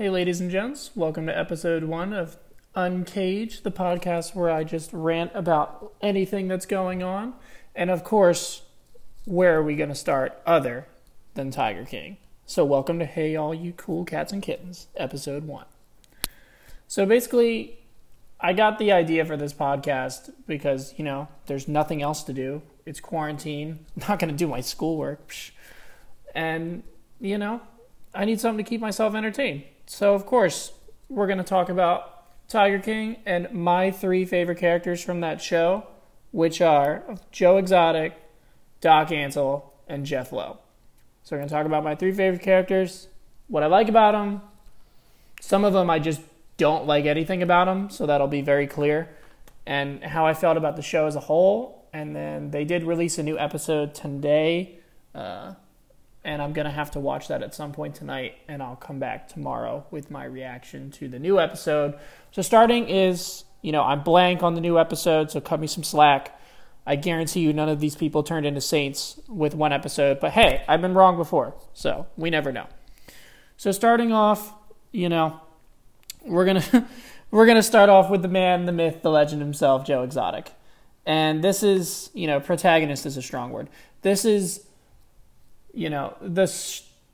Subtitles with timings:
[0.00, 2.36] Hey, ladies and gents, welcome to episode one of
[2.76, 7.34] Uncaged, the podcast where I just rant about anything that's going on.
[7.74, 8.62] And of course,
[9.24, 10.86] where are we going to start other
[11.34, 12.16] than Tiger King?
[12.46, 15.66] So, welcome to Hey, All You Cool Cats and Kittens, episode one.
[16.86, 17.80] So, basically,
[18.38, 22.62] I got the idea for this podcast because, you know, there's nothing else to do.
[22.86, 23.84] It's quarantine.
[23.96, 25.34] I'm not going to do my schoolwork.
[26.36, 26.84] And,
[27.20, 27.62] you know,
[28.14, 29.64] I need something to keep myself entertained.
[29.90, 30.72] So, of course,
[31.08, 35.86] we're going to talk about Tiger King and my three favorite characters from that show,
[36.30, 38.12] which are Joe Exotic,
[38.82, 40.58] Doc Antle, and Jeff Lowe.
[41.24, 43.08] So, we're going to talk about my three favorite characters,
[43.48, 44.42] what I like about them.
[45.40, 46.20] Some of them I just
[46.58, 49.08] don't like anything about them, so that'll be very clear.
[49.64, 51.86] And how I felt about the show as a whole.
[51.94, 54.80] And then they did release a new episode today.
[55.14, 55.54] Uh,
[56.24, 59.28] and I'm gonna have to watch that at some point tonight, and I'll come back
[59.28, 61.98] tomorrow with my reaction to the new episode.
[62.32, 65.84] So starting is, you know, I'm blank on the new episode, so cut me some
[65.84, 66.38] slack.
[66.86, 70.20] I guarantee you, none of these people turned into saints with one episode.
[70.20, 72.66] But hey, I've been wrong before, so we never know.
[73.56, 74.54] So starting off,
[74.92, 75.40] you know,
[76.24, 76.88] we're gonna
[77.30, 80.52] we're gonna start off with the man, the myth, the legend himself, Joe Exotic,
[81.04, 83.68] and this is, you know, protagonist is a strong word.
[84.02, 84.67] This is
[85.78, 86.52] you know the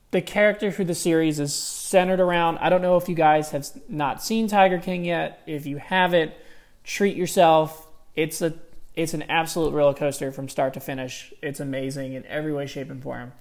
[0.09, 2.57] the character for the series is centered around.
[2.57, 5.41] I don't know if you guys have not seen Tiger King yet.
[5.45, 6.31] If you haven't,
[6.83, 7.87] treat yourself.
[8.15, 8.53] It's a
[8.95, 11.31] it's an absolute roller coaster from start to finish.
[11.41, 13.33] It's amazing in every way, shape, and form.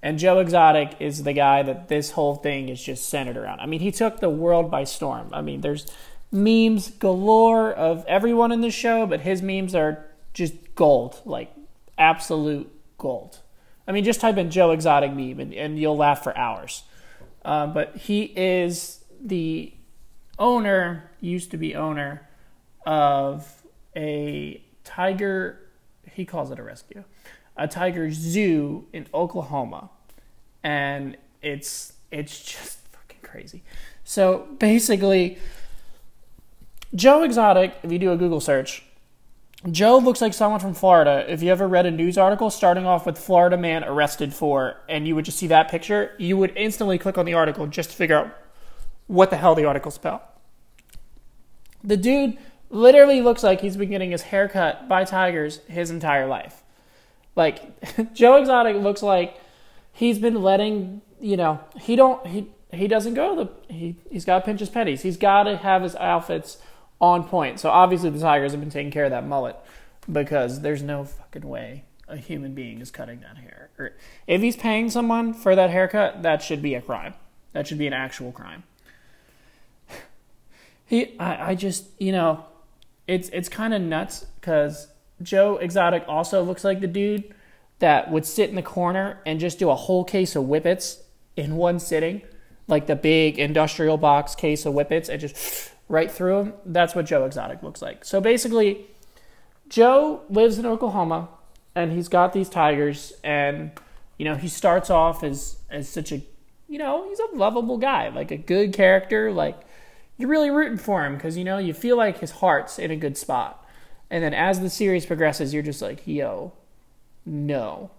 [0.00, 3.60] And Joe Exotic is the guy that this whole thing is just centered around.
[3.60, 5.28] I mean, he took the world by storm.
[5.32, 5.86] I mean, there's
[6.30, 11.52] memes galore of everyone in the show, but his memes are just gold, like
[11.98, 13.41] absolute gold.
[13.86, 16.84] I mean, just type in Joe Exotic meme and, and you'll laugh for hours.
[17.44, 19.72] Uh, but he is the
[20.38, 22.28] owner, used to be owner
[22.86, 23.62] of
[23.96, 25.60] a tiger,
[26.12, 27.04] he calls it a rescue,
[27.56, 29.90] a tiger zoo in Oklahoma.
[30.62, 33.62] And it's it's just fucking crazy.
[34.04, 35.38] So basically,
[36.94, 38.84] Joe Exotic, if you do a Google search,
[39.70, 41.24] Joe looks like someone from Florida.
[41.28, 45.06] If you ever read a news article starting off with Florida man arrested for, and
[45.06, 47.96] you would just see that picture, you would instantly click on the article just to
[47.96, 48.36] figure out
[49.06, 50.34] what the hell the article's about.
[51.84, 52.38] The dude
[52.70, 56.62] literally looks like he's been getting his hair cut by tigers his entire life.
[57.36, 59.38] Like Joe Exotic looks like
[59.92, 64.24] he's been letting you know he don't he he doesn't go to the he he's
[64.24, 65.02] got to pinch his pennies.
[65.02, 66.58] He's got to have his outfits
[67.02, 67.60] on point.
[67.60, 69.56] So obviously the Tigers have been taking care of that mullet
[70.10, 73.70] because there's no fucking way a human being is cutting that hair.
[74.26, 77.14] If he's paying someone for that haircut, that should be a crime.
[77.52, 78.62] That should be an actual crime.
[80.84, 82.44] He, I, I just, you know,
[83.06, 84.88] it's it's kind of nuts because
[85.22, 87.34] Joe Exotic also looks like the dude
[87.78, 91.02] that would sit in the corner and just do a whole case of whippets
[91.34, 92.20] in one sitting,
[92.68, 96.54] like the big industrial box case of whippets, and just right through him.
[96.64, 98.02] That's what Joe Exotic looks like.
[98.02, 98.86] So basically,
[99.68, 101.28] Joe lives in Oklahoma
[101.74, 103.72] and he's got these tigers and
[104.16, 106.22] you know, he starts off as as such a
[106.66, 109.60] you know, he's a lovable guy, like a good character, like
[110.16, 112.96] you're really rooting for him because you know, you feel like his heart's in a
[112.96, 113.62] good spot.
[114.10, 116.52] And then as the series progresses, you're just like, "Yo,
[117.26, 117.90] no.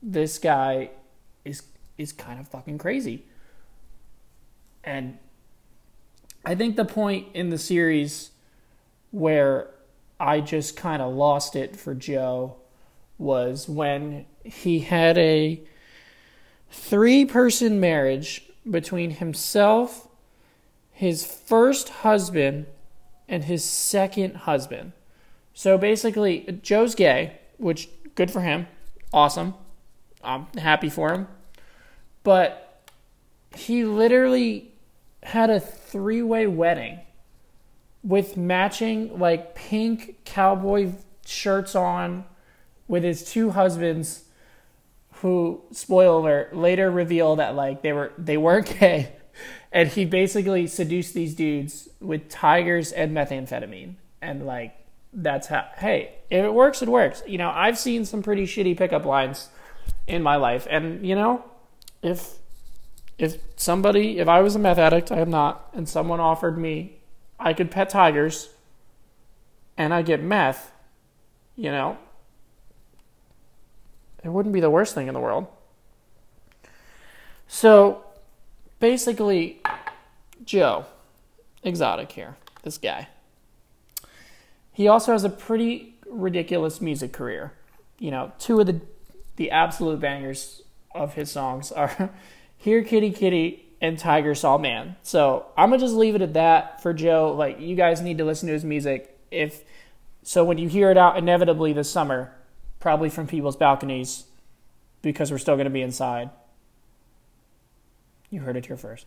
[0.00, 0.90] This guy
[1.44, 1.62] is
[1.98, 3.24] is kind of fucking crazy."
[4.84, 5.18] And
[6.44, 8.30] I think the point in the series
[9.10, 9.70] where
[10.20, 12.56] I just kind of lost it for Joe
[13.16, 15.62] was when he had a
[16.70, 20.08] three person marriage between himself,
[20.90, 22.66] his first husband,
[23.28, 24.92] and his second husband.
[25.54, 28.66] So basically, Joe's gay, which good for him.
[29.12, 29.54] Awesome.
[30.22, 31.28] I'm happy for him.
[32.22, 32.82] But
[33.54, 34.72] he literally
[35.22, 35.60] had a
[35.94, 36.98] three way wedding
[38.02, 40.90] with matching like pink cowboy
[41.24, 42.24] shirts on
[42.88, 44.24] with his two husbands
[45.22, 49.12] who spoiler later reveal that like they were they weren't gay.
[49.72, 53.96] And he basically seduced these dudes with tigers and methamphetamine.
[54.22, 54.72] And like
[55.12, 57.22] that's how hey if it works it works.
[57.24, 59.48] You know i've seen some pretty shitty pickup lines
[60.08, 60.66] in my life.
[60.68, 61.44] And you know
[62.02, 62.34] if
[63.18, 66.98] if somebody, if I was a meth addict, I am not, and someone offered me,
[67.38, 68.50] I could pet tigers
[69.76, 70.70] and I get meth,
[71.56, 71.98] you know,
[74.24, 75.46] it wouldn't be the worst thing in the world.
[77.46, 78.02] So
[78.80, 79.60] basically,
[80.44, 80.86] Joe
[81.62, 83.08] Exotic here, this guy.
[84.72, 87.52] He also has a pretty ridiculous music career.
[87.98, 88.80] You know, two of the
[89.36, 90.62] the absolute bangers
[90.94, 92.10] of his songs are
[92.64, 94.96] Here Kitty Kitty and Tiger Saw Man.
[95.02, 97.34] So I'm gonna just leave it at that for Joe.
[97.36, 99.18] Like you guys need to listen to his music.
[99.30, 99.64] If
[100.22, 102.32] so when you hear it out inevitably this summer,
[102.80, 104.24] probably from people's balconies,
[105.02, 106.30] because we're still gonna be inside.
[108.30, 109.04] You heard it here first.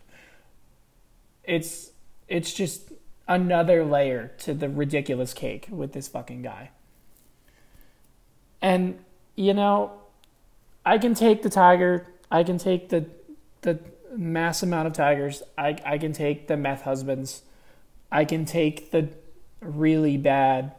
[1.42, 1.90] It's
[2.28, 2.92] it's just
[3.26, 6.70] another layer to the ridiculous cake with this fucking guy.
[8.62, 9.00] And
[9.34, 9.94] you know,
[10.86, 13.17] I can take the tiger, I can take the
[13.62, 13.80] the
[14.16, 17.42] mass amount of tigers, I I can take the meth husbands,
[18.10, 19.08] I can take the
[19.60, 20.72] really bad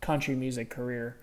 [0.00, 1.16] country music career.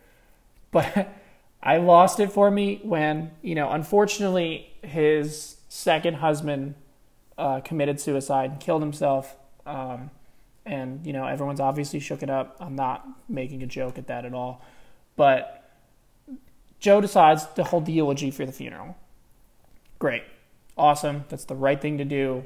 [0.72, 1.14] But
[1.64, 6.76] I lost it for me when, you know, unfortunately his second husband
[7.38, 9.36] uh, committed suicide, and killed himself.
[9.66, 10.12] Um,
[10.66, 12.58] and, you know, everyone's obviously shook it up.
[12.60, 14.64] I'm not making a joke at that at all.
[15.16, 15.70] But
[16.80, 18.96] Joe decides to hold the eulogy for the funeral.
[19.98, 20.24] Great.
[20.82, 21.26] Awesome.
[21.30, 22.44] That's the right thing to do.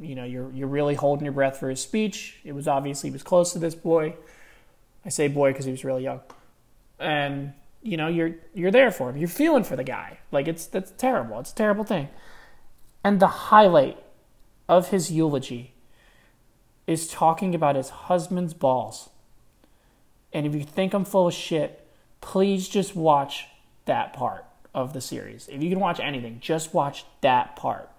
[0.00, 2.40] You know, you're, you're really holding your breath for his speech.
[2.42, 4.16] It was obviously, he was close to this boy.
[5.04, 6.20] I say boy because he was really young.
[6.98, 7.52] And,
[7.82, 9.16] you know, you're, you're there for him.
[9.16, 10.18] You're feeling for the guy.
[10.32, 11.38] Like, it's, that's terrible.
[11.38, 12.08] It's a terrible thing.
[13.04, 14.02] And the highlight
[14.68, 15.72] of his eulogy
[16.88, 19.10] is talking about his husband's balls.
[20.32, 21.86] And if you think I'm full of shit,
[22.20, 23.46] please just watch
[23.84, 24.45] that part
[24.76, 25.48] of the series.
[25.48, 27.90] If you can watch anything, just watch that part.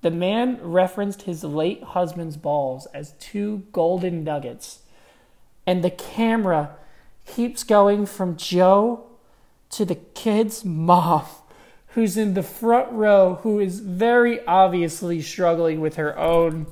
[0.00, 4.78] The man referenced his late husband's balls as two golden nuggets.
[5.66, 6.70] And the camera
[7.26, 9.04] keeps going from Joe
[9.70, 11.26] to the kid's mom,
[11.88, 16.66] who's in the front row, who is very obviously struggling with her own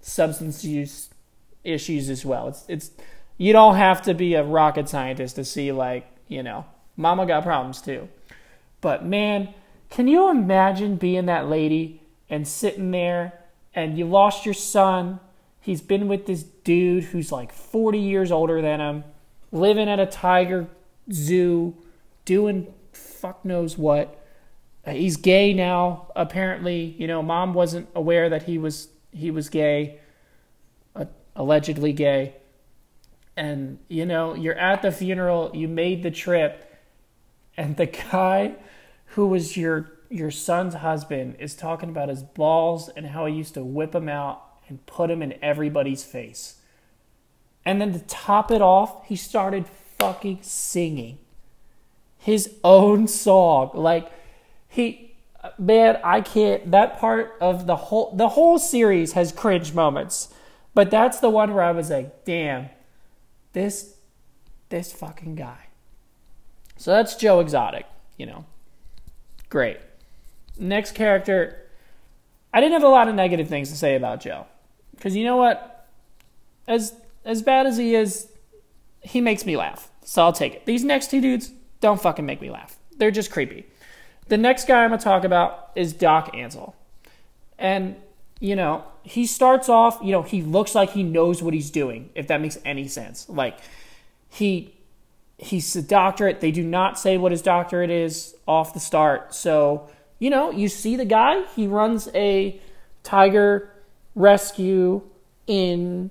[0.00, 1.10] substance use
[1.64, 2.48] issues as well.
[2.48, 2.90] It's it's
[3.38, 6.64] you don't have to be a rocket scientist to see like, you know,
[6.96, 8.08] mama got problems too.
[8.86, 9.52] But man,
[9.90, 13.32] can you imagine being that lady and sitting there
[13.74, 15.18] and you lost your son?
[15.60, 19.02] He's been with this dude who's like 40 years older than him,
[19.50, 20.68] living at a tiger
[21.10, 21.74] zoo,
[22.24, 24.24] doing fuck knows what.
[24.86, 26.94] Uh, he's gay now, apparently.
[26.96, 29.98] You know, mom wasn't aware that he was he was gay
[30.94, 32.36] uh, allegedly gay.
[33.36, 36.62] And, you know, you're at the funeral, you made the trip,
[37.56, 38.54] and the guy
[39.14, 43.54] who was your your son's husband is talking about his balls and how he used
[43.54, 46.60] to whip them out and put them in everybody's face.
[47.64, 49.66] And then to top it off, he started
[49.98, 51.18] fucking singing
[52.18, 53.70] his own song.
[53.74, 54.10] Like
[54.68, 55.14] he
[55.58, 60.32] man, I can't that part of the whole the whole series has cringe moments.
[60.74, 62.68] But that's the one where I was like, damn,
[63.52, 63.96] this
[64.68, 65.65] this fucking guy.
[66.76, 67.86] So that's Joe Exotic,
[68.16, 68.44] you know.
[69.48, 69.78] Great.
[70.58, 71.62] Next character,
[72.52, 74.46] I didn't have a lot of negative things to say about Joe.
[74.94, 75.88] Because you know what?
[76.66, 76.94] As
[77.24, 78.28] as bad as he is,
[79.00, 79.90] he makes me laugh.
[80.04, 80.66] So I'll take it.
[80.66, 82.76] These next two dudes don't fucking make me laugh.
[82.96, 83.66] They're just creepy.
[84.28, 86.74] The next guy I'm gonna talk about is Doc Antle.
[87.58, 87.96] And
[88.40, 92.10] you know, he starts off, you know, he looks like he knows what he's doing,
[92.14, 93.28] if that makes any sense.
[93.28, 93.58] Like
[94.28, 94.75] he
[95.38, 96.40] he's a doctorate.
[96.40, 99.34] They do not say what his doctorate is off the start.
[99.34, 99.88] So,
[100.18, 102.60] you know, you see the guy, he runs a
[103.02, 103.70] tiger
[104.14, 105.02] rescue
[105.46, 106.10] in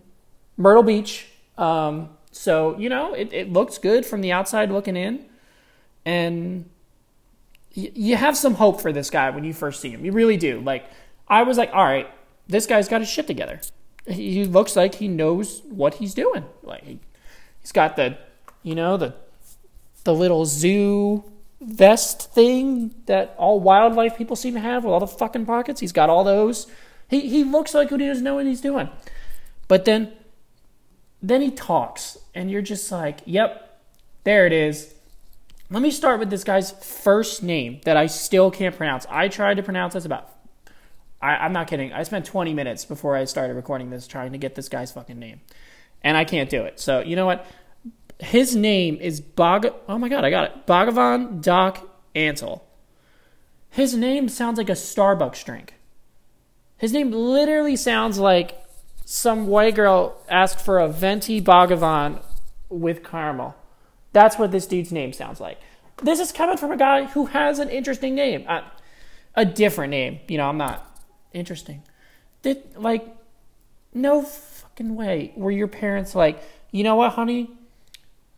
[0.57, 1.27] Myrtle Beach.
[1.57, 5.25] Um, so, you know, it, it looks good from the outside looking in.
[6.05, 6.69] And
[7.73, 10.05] you have some hope for this guy when you first see him.
[10.05, 10.61] You really do.
[10.61, 10.85] Like,
[11.27, 12.09] I was like, all right,
[12.47, 13.59] this guy's got his shit together.
[14.07, 16.45] He looks like he knows what he's doing.
[16.61, 16.99] Like he,
[17.61, 18.17] has got the,
[18.65, 19.13] you know, the
[20.03, 21.23] the little zoo
[21.61, 25.79] vest thing that all wildlife people seem to have with all the fucking pockets.
[25.79, 26.65] He's got all those.
[27.07, 28.89] He he looks like he doesn't know what he's doing.
[29.67, 30.13] But then
[31.21, 33.81] then he talks and you're just like, "Yep,
[34.23, 34.95] there it is."
[35.69, 39.05] Let me start with this guy's first name that I still can't pronounce.
[39.09, 40.31] I tried to pronounce this about
[41.21, 41.93] I, am not kidding.
[41.93, 45.19] I spent 20 minutes before I started recording this trying to get this guy's fucking
[45.19, 45.41] name,
[46.03, 46.79] and I can't do it.
[46.79, 47.45] So you know what?
[48.19, 49.67] His name is Bog.
[49.87, 50.65] Oh my god, I got it.
[50.65, 52.61] Bhagavan Doc Antle.
[53.69, 55.73] His name sounds like a Starbucks drink.
[56.77, 58.61] His name literally sounds like
[59.03, 62.21] some white girl asked for a venti Bhagavan
[62.69, 63.55] with caramel.
[64.13, 65.59] That's what this dude's name sounds like.
[66.01, 68.45] This is coming from a guy who has an interesting name.
[68.47, 68.61] Uh,
[69.35, 70.19] a different name.
[70.27, 70.95] You know, I'm not
[71.35, 71.83] Interesting.
[72.43, 73.05] Did like
[73.93, 75.33] No fucking way.
[75.35, 76.41] Were your parents like,
[76.71, 77.49] you know what, honey?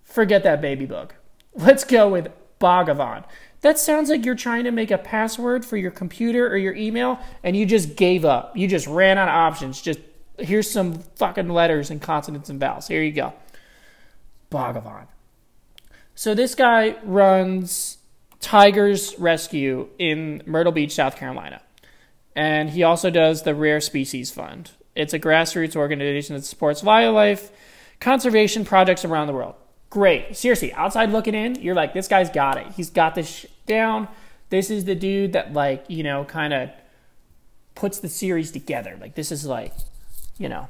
[0.07, 1.15] Forget that baby book.
[1.53, 3.25] Let's go with Bhagavan.
[3.61, 7.19] That sounds like you're trying to make a password for your computer or your email
[7.43, 8.55] and you just gave up.
[8.55, 9.81] You just ran out of options.
[9.81, 9.99] Just
[10.39, 12.87] here's some fucking letters and consonants and vowels.
[12.87, 13.33] Here you go.
[14.49, 15.07] Bhagavan.
[16.15, 17.97] So this guy runs
[18.39, 21.61] Tigers Rescue in Myrtle Beach, South Carolina.
[22.35, 24.71] And he also does the Rare Species Fund.
[24.95, 27.51] It's a grassroots organization that supports wildlife
[27.99, 29.55] conservation projects around the world.
[29.89, 30.35] Great.
[30.35, 32.67] Seriously, outside looking in, you're like, this guy's got it.
[32.75, 34.07] He's got this down.
[34.49, 36.69] This is the dude that, like, you know, kind of
[37.75, 38.97] puts the series together.
[38.99, 39.73] Like, this is like,
[40.37, 40.67] you know,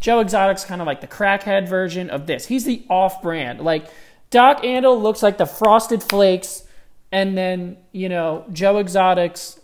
[0.00, 2.46] Joe Exotic's kind of like the crackhead version of this.
[2.46, 3.60] He's the off brand.
[3.60, 3.88] Like,
[4.30, 6.64] Doc Antle looks like the Frosted Flakes,
[7.10, 9.58] and then, you know, Joe Exotic's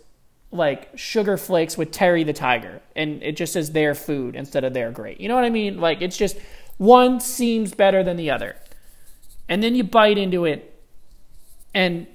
[0.51, 4.73] like sugar flakes with Terry the Tiger, and it just says their food instead of
[4.73, 5.19] their great.
[5.19, 5.79] You know what I mean?
[5.79, 6.37] Like, it's just
[6.77, 8.57] one seems better than the other.
[9.47, 10.81] And then you bite into it,
[11.73, 12.07] and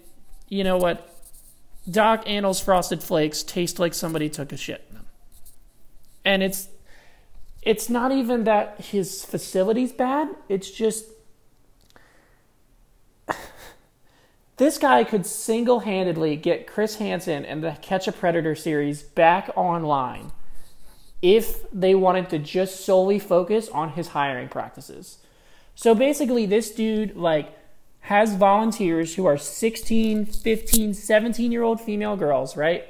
[0.49, 1.07] you know what?
[1.91, 5.07] Doc Antle's Frosted Flakes taste like somebody took a shit in them.
[6.25, 6.69] And it's
[7.63, 11.07] it's not even that his facility's bad, it's just
[14.57, 20.33] this guy could single-handedly get Chris Hansen and the Catch a Predator series back online
[21.23, 25.19] if they wanted to just solely focus on his hiring practices.
[25.75, 27.55] So basically, this dude, like,
[28.01, 32.85] has volunteers who are 16, 15, 17 year old female girls, right?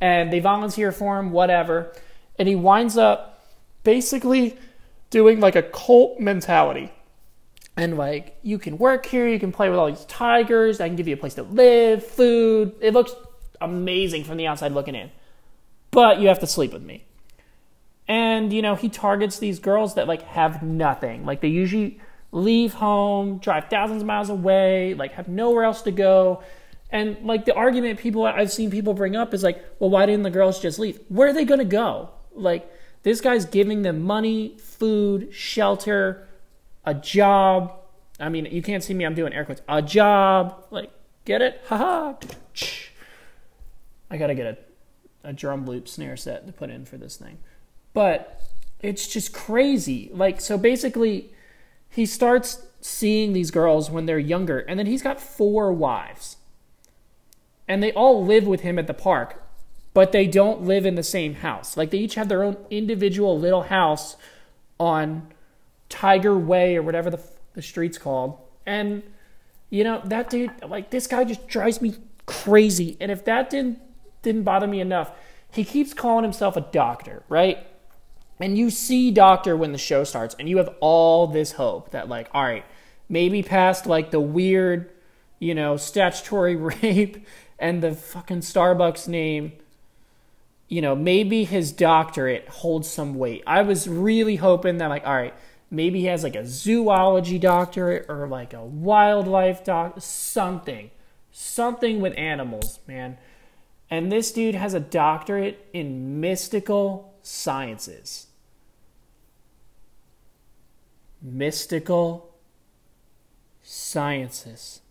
[0.00, 1.92] And they volunteer for him, whatever.
[2.38, 3.48] And he winds up
[3.84, 4.58] basically
[5.10, 6.92] doing like a cult mentality.
[7.76, 10.96] And like, you can work here, you can play with all these tigers, I can
[10.96, 12.74] give you a place to live, food.
[12.80, 13.14] It looks
[13.60, 15.10] amazing from the outside looking in.
[15.90, 17.04] But you have to sleep with me.
[18.06, 21.24] And, you know, he targets these girls that like have nothing.
[21.24, 22.00] Like they usually
[22.32, 26.42] leave home, drive thousands of miles away, like have nowhere else to go.
[26.90, 30.22] And like the argument people I've seen people bring up is like, well, why didn't
[30.22, 31.00] the girls just leave?
[31.08, 32.10] Where are they going to go?
[32.34, 32.70] Like
[33.04, 36.26] this guy's giving them money, food, shelter,
[36.84, 37.72] a job.
[38.20, 39.04] I mean, you can't see me.
[39.04, 39.62] I'm doing air quotes.
[39.68, 40.64] A job.
[40.70, 40.90] Like,
[41.24, 41.62] get it?
[41.66, 42.14] Haha.
[44.10, 47.38] I gotta get a, a drum loop snare set to put in for this thing.
[47.94, 48.42] But
[48.80, 50.10] it's just crazy.
[50.12, 51.32] Like, so basically,
[51.88, 56.36] he starts seeing these girls when they're younger, and then he's got four wives.
[57.66, 59.42] And they all live with him at the park,
[59.94, 61.78] but they don't live in the same house.
[61.78, 64.16] Like, they each have their own individual little house
[64.78, 65.28] on
[65.88, 67.20] Tiger Way or whatever the,
[67.54, 68.36] the street's called.
[68.66, 69.02] And,
[69.70, 71.94] you know, that dude, like, this guy just drives me
[72.26, 72.98] crazy.
[73.00, 73.78] And if that didn't,
[74.22, 75.12] didn't bother me enough,
[75.50, 77.66] he keeps calling himself a doctor, right?
[78.40, 82.08] And you see Doctor when the show starts, and you have all this hope that,
[82.08, 82.64] like, all right,
[83.08, 84.90] maybe past like the weird,
[85.38, 87.26] you know, statutory rape
[87.58, 89.52] and the fucking Starbucks name,
[90.68, 93.42] you know, maybe his doctorate holds some weight.
[93.46, 95.34] I was really hoping that, like, all right,
[95.70, 100.90] maybe he has like a zoology doctorate or like a wildlife doc, something,
[101.30, 103.18] something with animals, man.
[103.90, 108.26] And this dude has a doctorate in mystical sciences.
[111.20, 112.34] Mystical
[113.62, 114.82] sciences.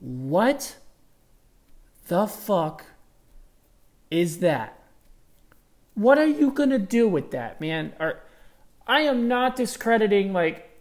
[0.00, 0.76] What
[2.08, 2.84] the fuck
[4.10, 4.82] is that?
[5.94, 7.92] What are you going to do with that, man?
[8.00, 8.20] Are,
[8.86, 10.80] I am not discrediting, like,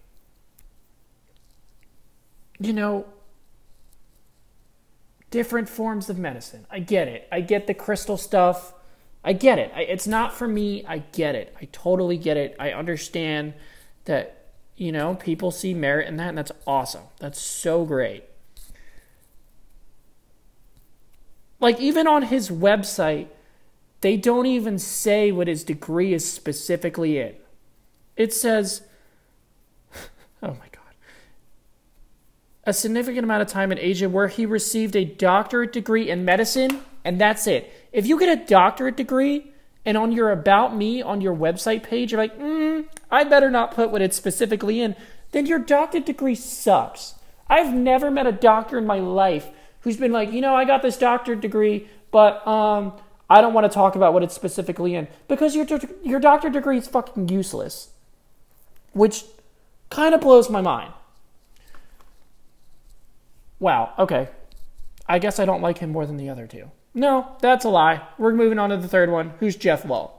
[2.59, 3.05] you know,
[5.29, 6.65] different forms of medicine.
[6.71, 7.27] I get it.
[7.31, 8.73] I get the crystal stuff.
[9.29, 9.71] I get it.
[9.75, 10.83] I, it's not for me.
[10.87, 11.55] I get it.
[11.61, 12.55] I totally get it.
[12.59, 13.53] I understand
[14.05, 17.03] that, you know, people see merit in that, and that's awesome.
[17.19, 18.23] That's so great.
[21.59, 23.27] Like, even on his website,
[24.01, 27.35] they don't even say what his degree is specifically in.
[28.17, 28.81] It says,
[30.41, 30.95] oh my God,
[32.63, 36.81] a significant amount of time in Asia where he received a doctorate degree in medicine,
[37.09, 37.73] and that's it.
[37.91, 39.51] If you get a doctorate degree
[39.83, 43.73] and on your About Me on your website page, you're like, mm, I better not
[43.73, 44.95] put what it's specifically in,
[45.31, 47.15] then your doctorate degree sucks.
[47.47, 49.47] I've never met a doctor in my life
[49.81, 52.93] who's been like, you know, I got this doctorate degree, but um,
[53.27, 55.65] I don't want to talk about what it's specifically in because your
[56.03, 57.89] your doctorate degree is fucking useless,
[58.93, 59.23] which
[59.89, 60.93] kind of blows my mind.
[63.57, 63.95] Wow.
[63.97, 64.29] Okay.
[65.07, 66.69] I guess I don't like him more than the other two.
[66.93, 68.01] No, that's a lie.
[68.17, 69.33] We're moving on to the third one.
[69.39, 70.11] Who's Jeff Lowe?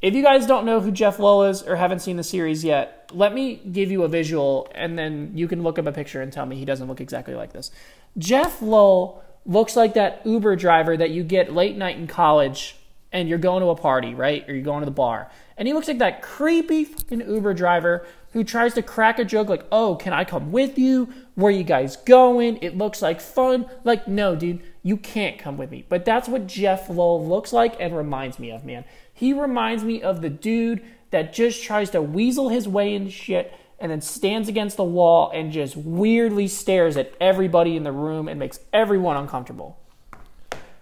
[0.00, 3.10] if you guys don't know who Jeff Lowe is or haven't seen the series yet,
[3.12, 6.32] let me give you a visual and then you can look up a picture and
[6.32, 7.70] tell me he doesn't look exactly like this.
[8.16, 12.76] Jeff Lowe looks like that Uber driver that you get late night in college
[13.10, 14.48] and you're going to a party, right?
[14.48, 15.30] Or you're going to the bar.
[15.56, 19.48] And he looks like that creepy fucking Uber driver who tries to crack a joke
[19.48, 21.08] like, oh, can I come with you?
[21.34, 22.58] Where you guys going?
[22.60, 23.66] It looks like fun.
[23.84, 25.84] Like, no, dude, you can't come with me.
[25.88, 28.84] But that's what Jeff Lowell looks like and reminds me of, man.
[29.12, 33.52] He reminds me of the dude that just tries to weasel his way in shit
[33.78, 38.28] and then stands against the wall and just weirdly stares at everybody in the room
[38.28, 39.78] and makes everyone uncomfortable.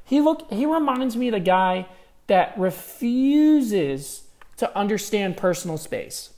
[0.04, 1.86] He look he reminds me of the guy
[2.26, 4.24] that refuses
[4.56, 6.30] to understand personal space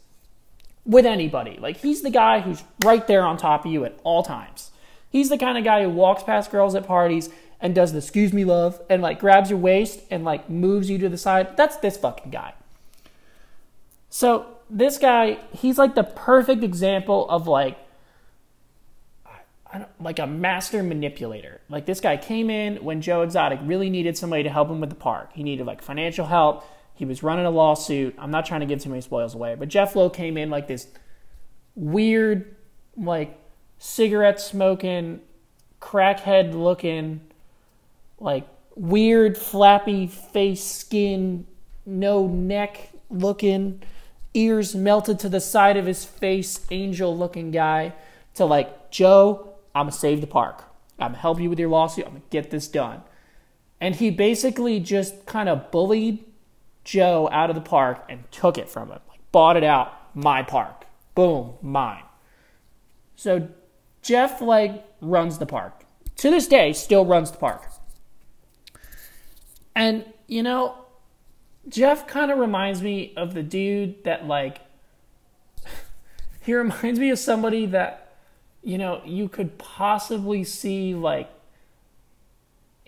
[0.88, 1.58] with anybody.
[1.60, 4.72] Like he's the guy who's right there on top of you at all times.
[5.10, 7.30] He's the kind of guy who walks past girls at parties
[7.60, 10.98] and does the excuse me love and like grabs your waist and like moves you
[10.98, 11.56] to the side.
[11.56, 12.54] That's this fucking guy.
[14.08, 17.78] So this guy, he's like the perfect example of like
[20.00, 21.60] like a master manipulator.
[21.68, 24.88] Like this guy came in when Joe Exotic really needed somebody to help him with
[24.88, 25.32] the park.
[25.34, 26.64] He needed like financial help.
[26.98, 28.16] He was running a lawsuit.
[28.18, 30.66] I'm not trying to give too many spoils away, but Jeff Lowe came in like
[30.66, 30.88] this
[31.76, 32.56] weird,
[32.96, 33.38] like
[33.78, 35.20] cigarette smoking,
[35.80, 37.20] crackhead looking,
[38.18, 41.46] like weird flappy face skin,
[41.86, 43.80] no neck looking,
[44.34, 47.94] ears melted to the side of his face, angel looking guy
[48.34, 50.64] to like, Joe, I'm gonna save the park.
[50.98, 52.06] I'm gonna help you with your lawsuit.
[52.06, 53.02] I'm gonna get this done.
[53.80, 56.24] And he basically just kind of bullied
[56.88, 59.00] Joe out of the park and took it from him.
[59.10, 60.86] Like bought it out, my park.
[61.14, 62.04] Boom, mine.
[63.14, 63.46] So
[64.00, 65.84] Jeff like runs the park.
[66.16, 67.70] To this day, still runs the park.
[69.76, 70.76] And you know,
[71.68, 74.60] Jeff kind of reminds me of the dude that like
[76.40, 78.14] he reminds me of somebody that
[78.62, 81.28] you know, you could possibly see like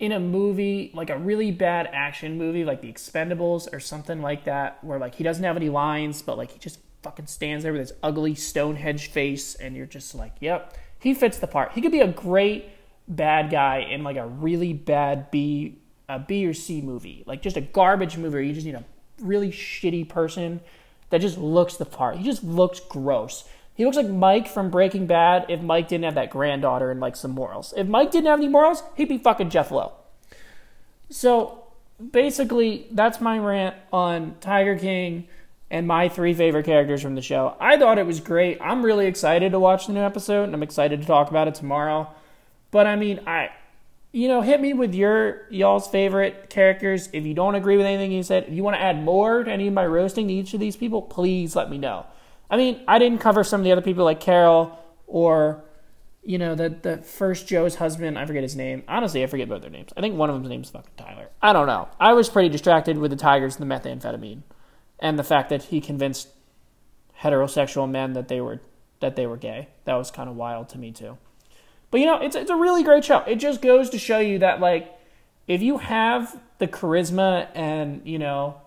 [0.01, 4.45] in a movie, like a really bad action movie, like The Expendables or something like
[4.45, 7.71] that, where like he doesn't have any lines, but like he just fucking stands there
[7.71, 11.73] with his ugly Stonehenge face, and you're just like, yep, he fits the part.
[11.73, 12.65] He could be a great
[13.07, 15.77] bad guy in like a really bad B,
[16.09, 18.33] a B or C movie, like just a garbage movie.
[18.33, 18.83] Where you just need a
[19.21, 20.61] really shitty person
[21.11, 22.17] that just looks the part.
[22.17, 23.43] He just looks gross.
[23.75, 27.15] He looks like Mike from Breaking Bad if Mike didn't have that granddaughter and like
[27.15, 27.73] some morals.
[27.75, 29.93] If Mike didn't have any morals, he'd be fucking Jeff Lowe.
[31.09, 31.63] So
[32.11, 35.27] basically, that's my rant on Tiger King
[35.69, 37.55] and my three favorite characters from the show.
[37.59, 38.57] I thought it was great.
[38.61, 41.55] I'm really excited to watch the new episode and I'm excited to talk about it
[41.55, 42.09] tomorrow.
[42.71, 43.51] But I mean, I
[44.13, 47.07] you know, hit me with your y'all's favorite characters.
[47.13, 49.51] If you don't agree with anything you said, if you want to add more to
[49.51, 52.05] any of my roasting to each of these people, please let me know.
[52.51, 55.63] I mean, I didn't cover some of the other people like Carol or
[56.23, 58.19] you know the the first Joe's husband.
[58.19, 58.83] I forget his name.
[58.87, 59.91] Honestly, I forget both their names.
[59.95, 61.29] I think one of them's name's fucking Tyler.
[61.41, 61.87] I don't know.
[61.99, 64.43] I was pretty distracted with the tigers and the methamphetamine,
[64.99, 66.27] and the fact that he convinced
[67.21, 68.59] heterosexual men that they were
[68.99, 69.69] that they were gay.
[69.85, 71.17] That was kind of wild to me too.
[71.89, 73.19] But you know, it's it's a really great show.
[73.19, 74.93] It just goes to show you that like
[75.47, 78.61] if you have the charisma and you know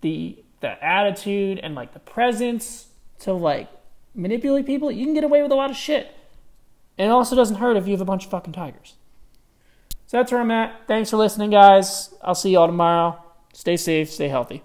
[0.00, 2.88] the the attitude and like the presence
[3.20, 3.68] to like
[4.14, 6.14] manipulate people, you can get away with a lot of shit.
[6.96, 8.94] And it also doesn't hurt if you have a bunch of fucking tigers.
[10.06, 10.86] So that's where I'm at.
[10.86, 12.14] Thanks for listening, guys.
[12.22, 13.22] I'll see y'all tomorrow.
[13.52, 14.62] Stay safe, stay healthy.